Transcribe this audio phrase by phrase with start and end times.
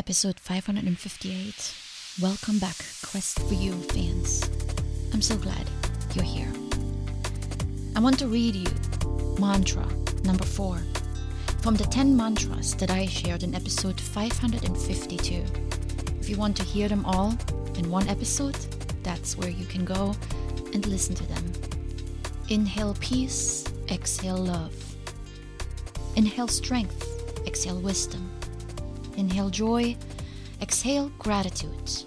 [0.00, 1.74] episode 558.
[2.22, 4.48] Welcome back, Quest for You fans.
[5.12, 5.68] I'm so glad
[6.14, 6.50] you're here.
[7.94, 8.70] I want to read you
[9.38, 9.86] mantra
[10.24, 10.80] number four
[11.60, 15.44] from the 10 mantras that I shared in episode 552.
[16.18, 17.36] If you want to hear them all
[17.76, 18.56] in one episode,
[19.02, 20.16] that's where you can go
[20.72, 21.52] and listen to them.
[22.48, 24.74] Inhale peace, exhale love.
[26.16, 27.06] Inhale strength,
[27.46, 28.39] exhale wisdom.
[29.16, 29.96] Inhale joy,
[30.60, 32.04] exhale gratitude.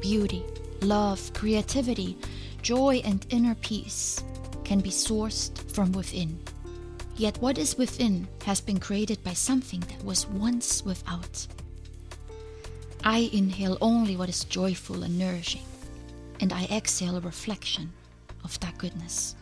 [0.00, 0.44] Beauty,
[0.80, 2.16] love, creativity,
[2.62, 4.22] joy, and inner peace
[4.64, 6.38] can be sourced from within.
[7.16, 11.46] Yet what is within has been created by something that was once without.
[13.02, 15.64] I inhale only what is joyful and nourishing,
[16.40, 17.92] and I exhale a reflection
[18.44, 19.34] of that goodness.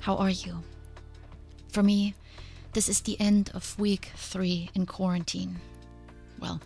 [0.00, 0.62] How are you?
[1.70, 2.14] For me,
[2.72, 5.56] this is the end of week three in quarantine.
[6.40, 6.60] Well,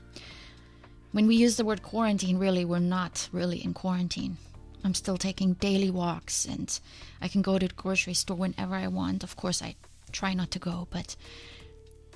[1.13, 4.37] when we use the word quarantine, really, we're not really in quarantine.
[4.85, 6.79] I'm still taking daily walks and
[7.21, 9.25] I can go to the grocery store whenever I want.
[9.25, 9.75] Of course, I
[10.13, 11.17] try not to go, but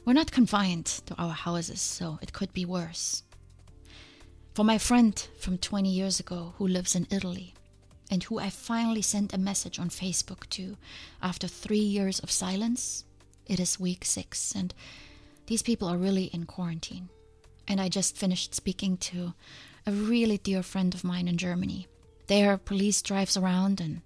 [0.05, 3.25] we're not confined to our houses, so it could be worse.
[4.55, 7.55] For my friend from 20 years ago who lives in Italy
[8.11, 10.77] and who I finally sent a message on Facebook to
[11.23, 13.05] after three years of silence,
[13.47, 14.75] it is week six, and
[15.47, 17.09] these people are really in quarantine.
[17.67, 19.35] And I just finished speaking to
[19.87, 21.87] a really dear friend of mine in Germany.
[22.27, 24.03] There, police drives around and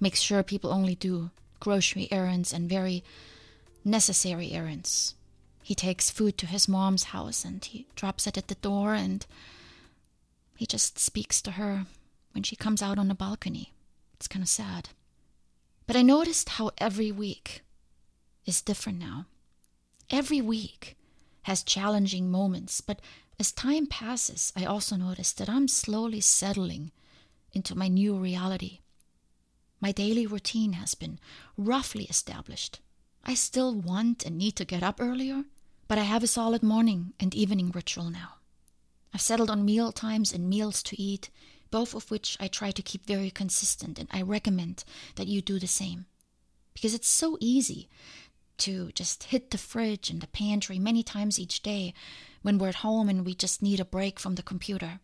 [0.00, 3.02] makes sure people only do grocery errands and very
[3.84, 5.14] necessary errands.
[5.62, 9.26] He takes food to his mom's house and he drops it at the door and
[10.56, 11.86] he just speaks to her
[12.32, 13.72] when she comes out on the balcony.
[14.14, 14.90] It's kind of sad.
[15.86, 17.62] But I noticed how every week
[18.46, 19.26] is different now.
[20.10, 20.96] Every week
[21.42, 23.00] has challenging moments, but
[23.38, 26.92] as time passes, I also notice that I'm slowly settling
[27.52, 28.80] into my new reality.
[29.80, 31.18] My daily routine has been
[31.56, 32.80] roughly established.
[33.24, 35.44] I still want and need to get up earlier,
[35.88, 38.36] but I have a solid morning and evening ritual now.
[39.12, 41.30] I've settled on meal times and meals to eat,
[41.70, 44.84] both of which I try to keep very consistent, and I recommend
[45.16, 46.06] that you do the same.
[46.74, 47.88] Because it's so easy
[48.58, 51.94] to just hit the fridge and the pantry many times each day
[52.42, 55.00] when we're at home and we just need a break from the computer.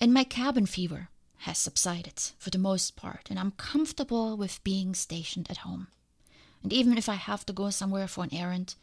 [0.00, 1.08] And my cabin fever
[1.38, 5.88] has subsided for the most part, and I'm comfortable with being stationed at home.
[6.62, 8.74] And even if I have to go somewhere for an errand,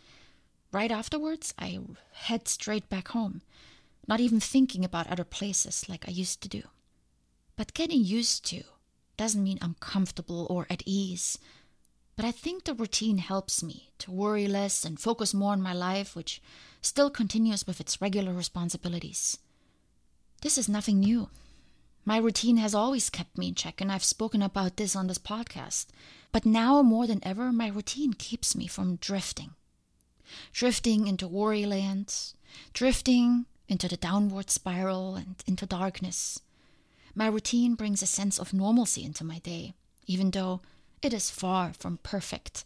[0.72, 1.80] right afterwards I
[2.14, 3.42] head straight back home,
[4.08, 6.64] not even thinking about other places like I used to do.
[7.56, 8.64] But getting used to
[9.18, 11.38] doesn't mean I'm comfortable or at ease
[12.16, 15.74] but I think the routine helps me to worry less and focus more on my
[15.74, 16.42] life, which
[16.82, 19.38] still continues with its regular responsibilities.
[20.42, 21.30] This is nothing new.
[22.06, 25.18] My routine has always kept me in check, and I've spoken about this on this
[25.18, 25.88] podcast.
[26.32, 29.52] But now more than ever, my routine keeps me from drifting.
[30.52, 32.36] Drifting into worry lands,
[32.74, 36.42] drifting into the downward spiral and into darkness.
[37.16, 39.74] My routine brings a sense of normalcy into my day,
[40.06, 40.62] even though
[41.04, 42.64] it is far from perfect.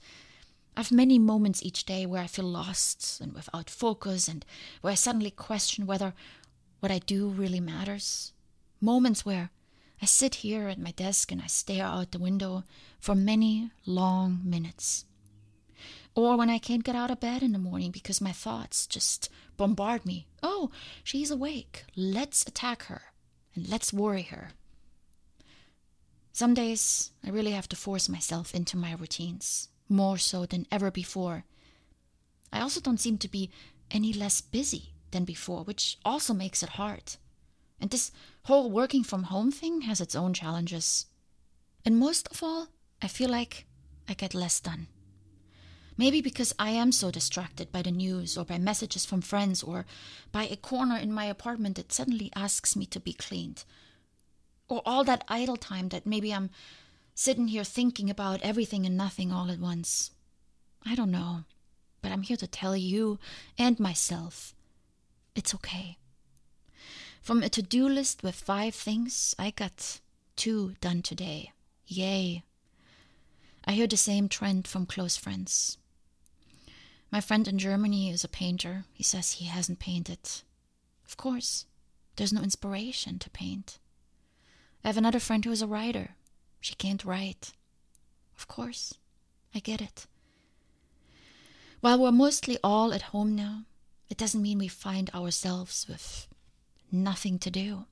[0.75, 4.45] I've many moments each day where I feel lost and without focus, and
[4.81, 6.13] where I suddenly question whether
[6.79, 8.33] what I do really matters.
[8.79, 9.49] Moments where
[10.01, 12.63] I sit here at my desk and I stare out the window
[12.99, 15.05] for many long minutes.
[16.13, 19.29] Or when I can't get out of bed in the morning because my thoughts just
[19.55, 20.27] bombard me.
[20.43, 20.69] Oh,
[21.03, 21.85] she's awake.
[21.95, 23.01] Let's attack her
[23.55, 24.49] and let's worry her.
[26.37, 30.91] Some days I really have to force myself into my routines, more so than ever
[30.91, 31.45] before.
[32.53, 33.49] I also don't seem to be
[33.89, 37.15] any less busy than before, which also makes it hard.
[37.81, 38.11] And this
[38.43, 41.07] whole working from home thing has its own challenges.
[41.83, 42.67] And most of all,
[43.01, 43.65] I feel like
[44.07, 44.89] I get less done.
[45.97, 49.87] Maybe because I am so distracted by the news or by messages from friends or
[50.31, 53.65] by a corner in my apartment that suddenly asks me to be cleaned
[54.69, 56.49] or all that idle time that maybe I'm
[57.15, 60.11] sitting here thinking about everything and nothing all at once.
[60.85, 61.43] I don't know,
[62.01, 63.19] but I'm here to tell you
[63.57, 64.53] and myself
[65.35, 65.97] it's okay.
[67.21, 69.99] From a to do list with five things, I got
[70.35, 71.51] two done today.
[71.85, 72.43] Yay.
[73.65, 75.77] I hear the same trend from close friends.
[77.11, 78.85] My friend in Germany is a painter.
[78.93, 80.19] He says he hasn't painted.
[81.05, 81.65] Of course,
[82.15, 83.79] there's no inspiration to paint.
[84.83, 86.15] I have another friend who is a writer.
[86.59, 87.53] She can't write.
[88.37, 88.93] Of course,
[89.53, 90.07] I get it.
[91.81, 93.65] While we're mostly all at home now,
[94.09, 96.27] It doesn't mean we find ourselves with
[96.91, 97.85] nothing to do.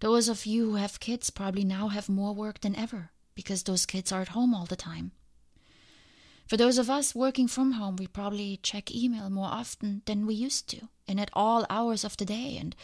[0.00, 3.86] Those of you who have kids probably now have more work than ever because those
[3.86, 5.12] kids are at home all the time.
[6.52, 10.34] For those of us working from home, we probably check email more often than we
[10.34, 12.76] used to and at all hours of the day, and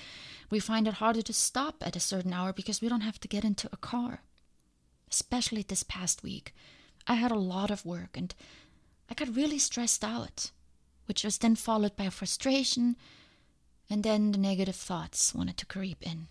[0.48, 3.28] we find it harder to stop at a certain hour because we don't have to
[3.28, 4.22] get into a car.
[5.10, 6.54] Especially this past week,
[7.06, 8.34] I had a lot of work and
[9.10, 10.50] I got really stressed out,
[11.04, 12.96] which was then followed by frustration,
[13.90, 16.28] and then the negative thoughts wanted to creep in.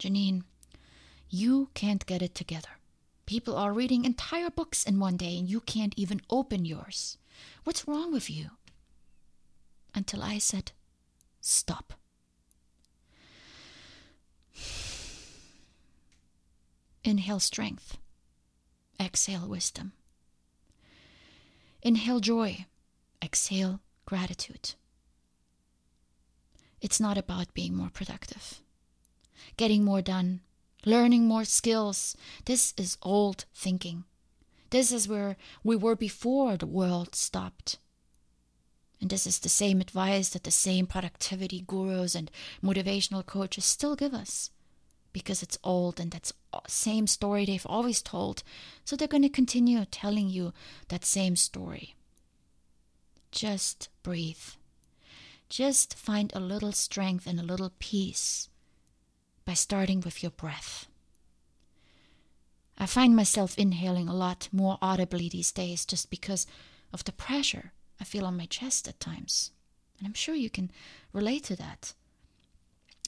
[0.00, 0.42] Janine,
[1.30, 2.77] you can't get it together.
[3.28, 7.18] People are reading entire books in one day and you can't even open yours.
[7.62, 8.52] What's wrong with you?
[9.94, 10.72] Until I said,
[11.42, 11.92] Stop.
[17.04, 17.98] Inhale strength.
[18.98, 19.92] Exhale wisdom.
[21.82, 22.64] Inhale joy.
[23.22, 24.72] Exhale gratitude.
[26.80, 28.62] It's not about being more productive,
[29.58, 30.40] getting more done,
[30.88, 32.16] learning more skills.
[32.46, 34.04] This is old thinking.
[34.70, 37.78] This is where we were before the world stopped.
[39.00, 42.30] And this is the same advice that the same productivity gurus and
[42.64, 44.50] motivational coaches still give us
[45.12, 46.32] because it's old and that's
[46.66, 48.42] same story they've always told.
[48.84, 50.52] So they're going to continue telling you
[50.88, 51.96] that same story.
[53.30, 54.56] Just breathe.
[55.50, 58.48] Just find a little strength and a little peace
[59.48, 60.88] by starting with your breath.
[62.76, 66.46] I find myself inhaling a lot more audibly these days just because
[66.92, 69.52] of the pressure I feel on my chest at times.
[69.96, 70.70] And I'm sure you can
[71.14, 71.94] relate to that.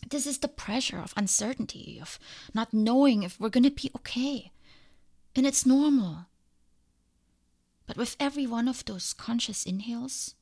[0.09, 2.19] This is the pressure of uncertainty, of
[2.55, 4.51] not knowing if we're going to be okay.
[5.37, 6.25] And it's normal.
[7.87, 10.37] But with every one of those conscious inhales,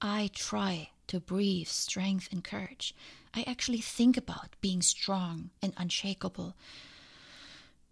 [0.00, 2.94] I try to breathe strength and courage.
[3.34, 6.56] I actually think about being strong and unshakable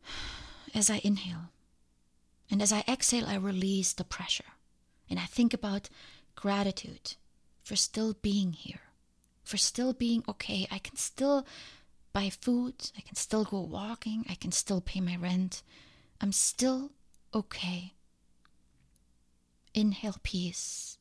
[0.75, 1.51] as I inhale.
[2.51, 4.53] And as I exhale, I release the pressure.
[5.11, 5.89] And I think about
[6.35, 7.15] gratitude
[7.63, 8.81] for still being here,
[9.45, 10.67] for still being okay.
[10.71, 11.47] I can still
[12.13, 15.63] buy food, I can still go walking, I can still pay my rent.
[16.21, 16.91] I'm still
[17.35, 17.95] okay.
[19.75, 20.99] Inhale peace,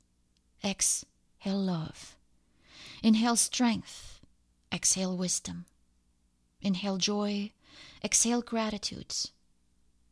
[0.64, 1.08] exhale
[1.46, 2.16] love.
[3.02, 4.17] Inhale strength,
[4.72, 5.66] exhale wisdom.
[6.62, 7.52] Inhale joy,
[8.04, 9.14] exhale gratitude,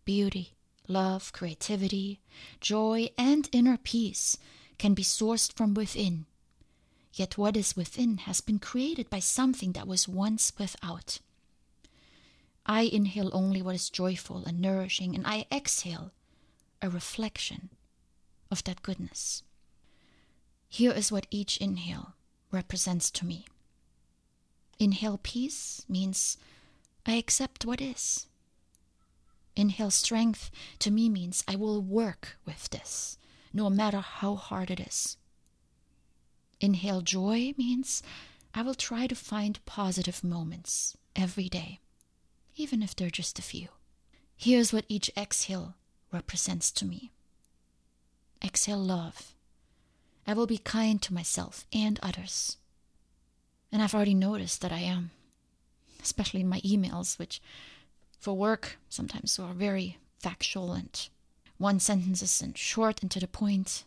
[0.05, 0.53] beauty,
[0.87, 2.19] love, creativity,
[2.59, 4.37] joy, and inner peace
[4.77, 6.25] can be sourced from within.
[7.13, 11.19] Yet what is within has been created by something that was once without.
[12.65, 16.11] I inhale only what is joyful and nourishing, and I exhale
[16.81, 17.69] a reflection
[18.51, 19.43] of that goodness.
[20.67, 22.15] Here is what each inhale
[22.51, 23.45] represents to me.
[24.77, 26.37] Inhale peace means
[27.05, 28.27] I accept what is.
[29.55, 33.17] Inhale strength to me means I will work with this,
[33.53, 35.17] no matter how hard it is.
[36.59, 38.03] Inhale joy means
[38.53, 41.79] I will try to find positive moments every day,
[42.55, 43.69] even if they're just a few.
[44.35, 45.75] Here's what each exhale
[46.11, 47.11] represents to me.
[48.43, 49.33] Exhale love.
[50.27, 52.57] I will be kind to myself and others.
[53.75, 55.11] And I've already noticed that I am,
[56.01, 57.41] especially in my emails, which
[58.17, 61.09] for work sometimes are very factual and
[61.57, 63.83] one sentences and short and to the point.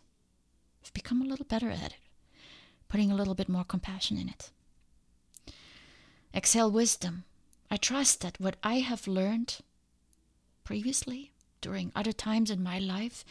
[0.85, 1.95] I've become a little better at it,
[2.87, 4.51] putting a little bit more compassion in it.
[6.35, 7.23] Exhale wisdom.
[7.71, 9.57] I trust that what I have learned
[10.63, 11.31] previously,
[11.61, 13.25] during other times in my life,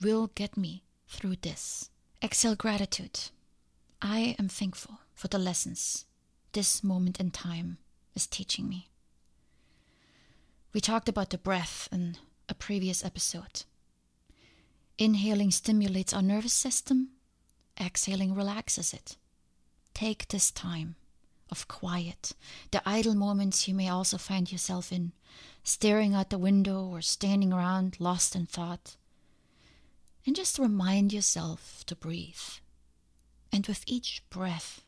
[0.00, 1.90] will get me through this.
[2.22, 3.18] Exhale gratitude.
[4.00, 6.04] I am thankful for the lessons
[6.54, 7.78] this moment in time
[8.14, 8.88] is teaching me.
[10.72, 12.16] We talked about the breath in
[12.48, 13.64] a previous episode.
[14.98, 17.10] Inhaling stimulates our nervous system,
[17.80, 19.16] exhaling relaxes it.
[19.94, 20.94] Take this time
[21.50, 22.32] of quiet,
[22.70, 25.12] the idle moments you may also find yourself in,
[25.64, 28.96] staring out the window or standing around lost in thought.
[30.24, 32.60] And just remind yourself to breathe.
[33.52, 34.83] And with each breath,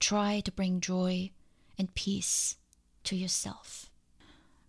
[0.00, 1.30] try to bring joy
[1.78, 2.56] and peace
[3.04, 3.90] to yourself.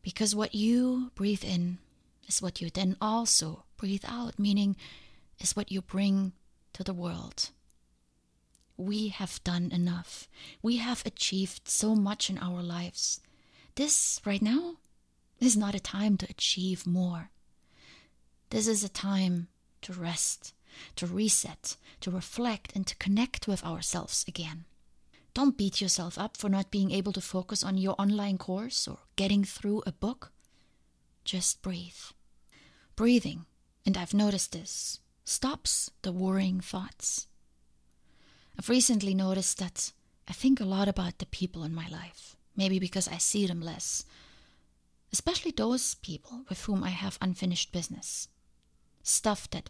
[0.01, 1.79] Because what you breathe in
[2.27, 4.75] is what you then also breathe out, meaning
[5.39, 6.33] is what you bring
[6.73, 7.49] to the world.
[8.77, 10.27] We have done enough.
[10.61, 13.19] We have achieved so much in our lives.
[13.75, 14.77] This, right now,
[15.39, 17.29] is not a time to achieve more.
[18.49, 19.47] This is a time
[19.81, 20.53] to rest,
[20.95, 24.65] to reset, to reflect, and to connect with ourselves again.
[25.33, 28.97] Don't beat yourself up for not being able to focus on your online course or
[29.15, 30.31] getting through a book.
[31.23, 31.93] Just breathe.
[32.95, 33.45] Breathing,
[33.85, 37.27] and I've noticed this, stops the worrying thoughts.
[38.59, 39.93] I've recently noticed that
[40.27, 43.61] I think a lot about the people in my life, maybe because I see them
[43.61, 44.03] less,
[45.13, 48.27] especially those people with whom I have unfinished business.
[49.03, 49.69] Stuff that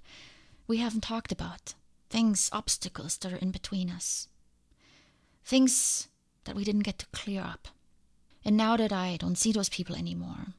[0.68, 1.76] we haven't talked about,
[2.10, 4.28] things, obstacles that are in between us,
[5.44, 6.08] things
[6.46, 7.68] that we didn't get to clear up.
[8.44, 10.54] And now that I don't see those people anymore,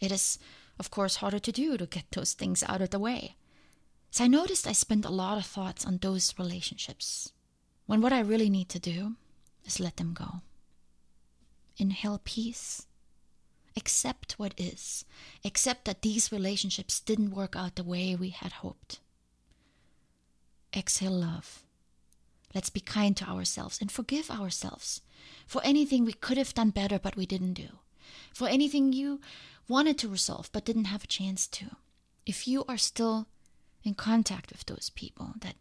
[0.00, 0.38] it is,
[0.78, 3.36] of course, harder to do to get those things out of the way.
[4.10, 7.32] So I noticed I spent a lot of thoughts on those relationships,
[7.86, 9.14] when what I really need to do
[9.64, 10.42] is let them go.
[11.76, 12.86] Inhale peace.
[13.76, 15.04] Accept what is.
[15.44, 18.98] Accept that these relationships didn't work out the way we had hoped.
[20.74, 21.62] Exhale love.
[22.54, 25.02] Let's be kind to ourselves and forgive ourselves
[25.46, 27.68] for anything we could have done better but we didn't do,
[28.34, 29.20] for anything you
[29.68, 31.76] wanted to resolve but didn't have a chance to.
[32.26, 33.26] If you are still
[33.84, 35.54] in contact with those people that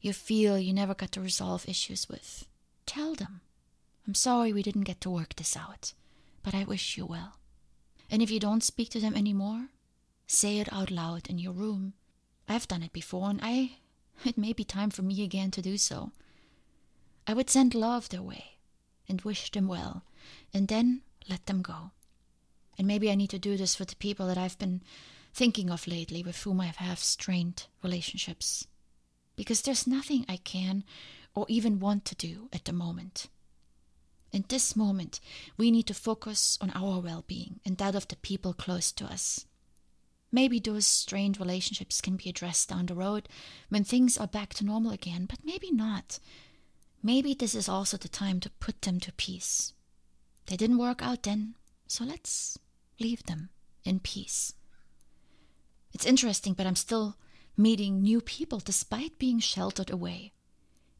[0.00, 2.46] you feel you never got to resolve issues with,
[2.84, 3.40] tell them,
[4.06, 5.94] I'm sorry we didn't get to work this out,
[6.42, 7.36] but I wish you well.
[8.10, 9.68] And if you don't speak to them anymore,
[10.26, 11.94] say it out loud in your room.
[12.48, 13.78] I've done it before, and I
[14.24, 16.12] it may be time for me again to do so.
[17.26, 18.58] I would send love their way
[19.08, 20.04] and wish them well,
[20.52, 21.90] and then let them go.
[22.78, 24.82] And maybe I need to do this for the people that I've been
[25.32, 28.66] thinking of lately with whom I have strained relationships.
[29.36, 30.84] Because there's nothing I can
[31.34, 33.26] or even want to do at the moment.
[34.32, 35.20] In this moment,
[35.56, 39.04] we need to focus on our well being and that of the people close to
[39.04, 39.46] us.
[40.32, 43.28] Maybe those strained relationships can be addressed down the road
[43.68, 46.18] when things are back to normal again, but maybe not.
[47.06, 49.74] Maybe this is also the time to put them to peace.
[50.46, 51.54] They didn't work out then,
[51.86, 52.58] so let's
[52.98, 53.50] leave them
[53.84, 54.54] in peace.
[55.92, 57.16] It's interesting, but I'm still
[57.58, 60.32] meeting new people despite being sheltered away.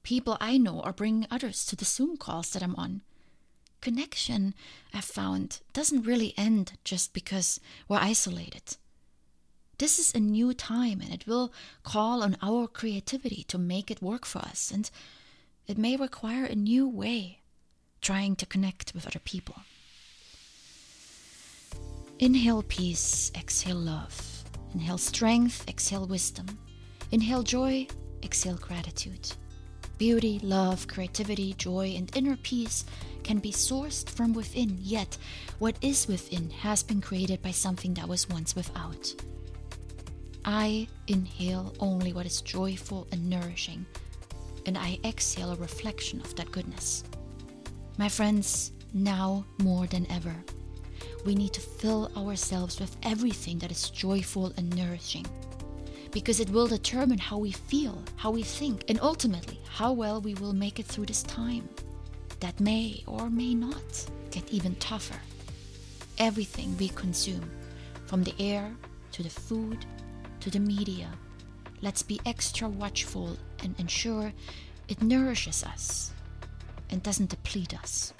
[0.02, 3.00] People I know are bringing others to the Zoom calls that I'm on.
[3.80, 4.54] Connection,
[4.92, 8.76] I've found, doesn't really end just because we're isolated.
[9.78, 11.50] This is a new time and it will
[11.82, 14.90] call on our creativity to make it work for us, and
[15.66, 17.40] it may require a new way
[18.00, 19.56] trying to connect with other people.
[22.18, 24.44] Inhale peace, exhale love.
[24.74, 26.46] Inhale strength, exhale wisdom.
[27.10, 27.86] Inhale joy,
[28.22, 29.32] exhale gratitude.
[29.96, 32.84] Beauty, love, creativity, joy, and inner peace
[33.22, 35.16] can be sourced from within, yet
[35.58, 39.14] what is within has been created by something that was once without.
[40.44, 43.86] I inhale only what is joyful and nourishing,
[44.66, 47.04] and I exhale a reflection of that goodness.
[47.98, 50.34] My friends, now more than ever,
[51.24, 55.26] we need to fill ourselves with everything that is joyful and nourishing.
[56.10, 60.34] Because it will determine how we feel, how we think, and ultimately how well we
[60.34, 61.68] will make it through this time.
[62.40, 65.20] That may or may not get even tougher.
[66.18, 67.50] Everything we consume,
[68.06, 68.70] from the air
[69.12, 69.84] to the food
[70.40, 71.08] to the media,
[71.84, 74.32] let's be extra watchful and ensure
[74.88, 76.12] it nourishes us
[76.90, 78.12] and doesn't deplete us.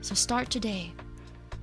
[0.00, 0.92] So start today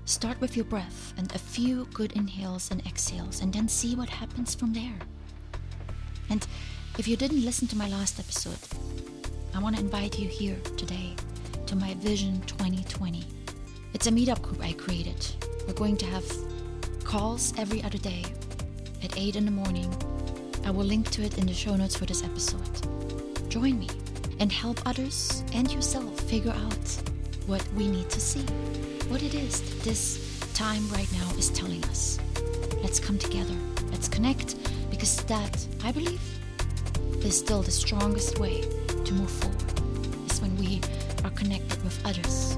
[0.07, 4.07] Start with your breath and a few good inhales and exhales, and then see what
[4.07, 4.97] happens from there.
[6.29, 6.47] And
[6.97, 8.57] if you didn't listen to my last episode,
[9.53, 11.13] I want to invite you here today
[11.65, 13.25] to my Vision 2020.
[13.93, 15.27] It's a meetup group I created.
[15.67, 16.25] We're going to have
[17.03, 18.23] calls every other day
[19.03, 19.93] at 8 in the morning.
[20.67, 22.59] I will link to it in the show notes for this episode.
[23.49, 23.87] Join me
[24.41, 27.01] and help others and yourself figure out
[27.45, 28.41] what we need to see
[29.07, 32.19] what it is that this time right now is telling us.
[32.83, 33.55] Let's come together.
[33.91, 34.57] Let's connect
[34.89, 36.21] because that, I believe,
[37.23, 38.59] is still the strongest way
[39.05, 40.29] to move forward.
[40.29, 40.81] Is when we
[41.23, 42.57] are connected with others.